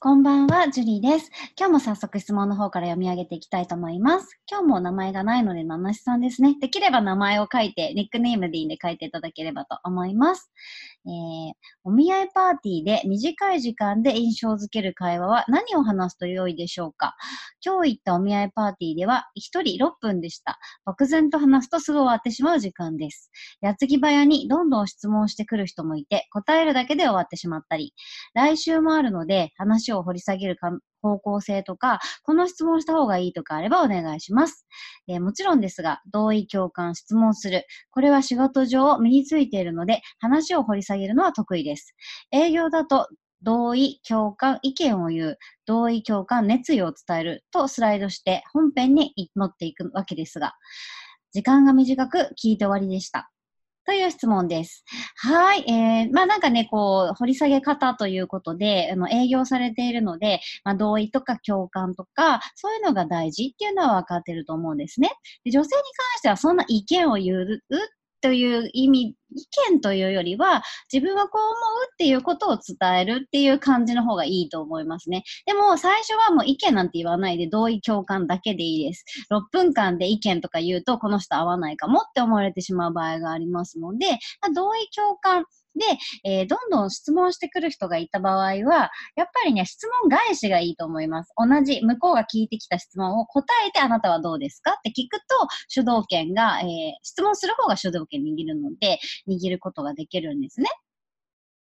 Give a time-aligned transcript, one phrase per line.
[0.00, 1.28] こんばんは、ジュリーです。
[1.58, 4.38] 今日も早速質問の方から読み上げていきたいと思います。
[4.48, 6.54] 今日も名前がないので、名無しさんですね。
[6.60, 10.52] できれば名前を書いて、ニックネームでいいんで書いていただければと思います。
[11.06, 11.52] えー、
[11.84, 17.16] お見合いパーティーで短い時間で印象づける会話は何を話すと良いでしょうか？
[17.64, 20.58] 今日行ったお見合いパーティーでは1人6分でした。
[20.84, 23.30] 漠然と話すとすぐ終わってしまう時間です。
[23.60, 27.94] 矢継ぎ早にどんどん質問してくる人もいて、答えるだけで終わってしまったり、
[28.34, 30.70] 来週もあるので話を掘り下げるか
[31.02, 34.66] 方向性とか、この質問した方がいいとかあればお願いします。
[35.08, 37.64] えー、もちろんですが、同意共感、質問する。
[37.90, 41.94] これは仕事上身についているので、話を掘り下げるのは得意です。
[42.32, 43.08] 営業だと、
[43.42, 50.54] 同意、共感、意見を言う、同意、共感、熱意を伝えるとスライドして本編に乗っていくわけですが、
[51.32, 53.30] 時間が短く聞いて終わりでした。
[53.88, 54.84] という質問です。
[55.16, 55.64] はい。
[55.66, 65.10] えー、まあなんかね、こう、掘り下げ方ということで、あの、営業されているので、まあ同意とか共感とか、そういうのが大事っていうのは分かってると思うんですね。
[65.42, 67.62] で女性に関してはそんな意見を言う
[68.20, 69.14] という意味、意
[69.70, 70.62] 見というよりは、
[70.92, 75.22] 自分はこう思うっていうことを伝えるっていう感じの方がいいと思いますね。
[75.46, 79.04] でも、最初はもう意見なんて言わないで、同意共感だけでいいです。
[79.30, 84.06] 6分間で意見とか言うと、この人合わないかもって思われてしまう場合がありますので、
[84.54, 85.44] 同意共感
[85.78, 85.84] で、
[86.24, 91.32] えー、どんどん質問してくる人がいた場合は、やっぱりね、質問返しがいいと思います。
[91.36, 94.72] 同じ、向こうが聞いてきた質問を答えて、あなたはどうですか？
[94.72, 96.68] って聞くと、主導権が、えー、
[97.02, 100.68] 質問する方が主導権握るので、握ることができるんですね。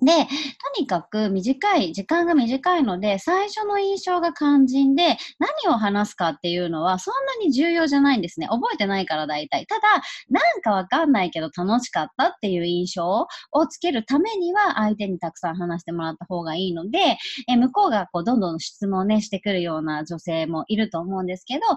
[0.00, 8.48] で、とにかく短い、時間が短いので、最初の印象が肝心で、何を話すかっていうのはそんなに重要じゃないんですね。
[8.48, 9.66] 覚えてないから大体。
[9.66, 9.82] ただ、
[10.30, 17.16] なんかわかんないけど楽しかったっていう印象をつけるためには、相手にたくさん話してもらった方がいいので、
[17.48, 21.76] え向こうがこうどんどん質問ね、してくるような女性もいると思うんですけど、ちゃん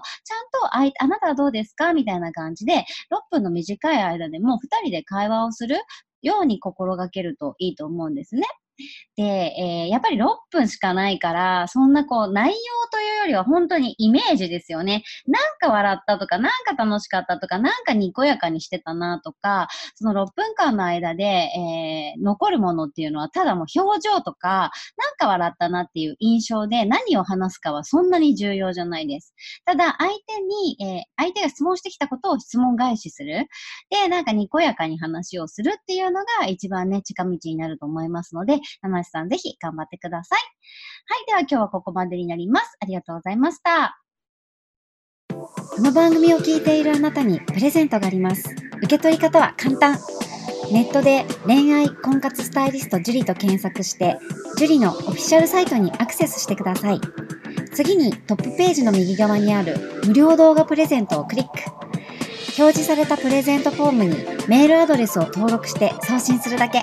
[0.70, 1.92] とあい、あなたはどうですか？
[1.92, 2.84] みたいな感じで、6
[3.30, 5.76] 分の短い間でも2人で会話をする
[6.22, 8.42] ように心がけるといいと思うんですね。
[9.16, 12.56] で、えー、やっぱり6分しかないから、そんなこう、内容
[12.92, 15.02] というよりは本当にイメージですよね。
[15.26, 29.34] なんか笑ったとか、なんか楽しかったとか、なんかにこやかにしてたなとか、その6分間の間で、えー、残るものっていうのは、ただもう表情とか、なんか笑ったなっていう印象で何を話すかはそんなに重要じゃないです。
[29.64, 33.48] ただ、相手に、えー、相手が質問してきたことを質問返しする。
[33.90, 40.38] で、なんかにこやかに話をするっていうのが一番ね、近道になると思いますので、七瀬さんぜひ頑張ってください。
[41.06, 41.26] はい。
[41.26, 42.76] では今日はここまでになります。
[42.80, 44.00] ありがとうございました。
[45.30, 48.54] この番組を聞いているあなたにプレゼントがあります。
[48.78, 49.98] 受け取り方は簡単。
[50.72, 54.18] ネットで恋愛婚活スタイリスト樹と検索して、
[54.58, 57.00] 樹のオフィシャルサイトにアクセスしてください。
[57.72, 61.52] 次にトップページの右側にある無料動画プレゼントをクリック。
[62.58, 64.16] 表示されたプレゼントフォームに
[64.48, 66.82] メールアドレスを登録して送信するだけ。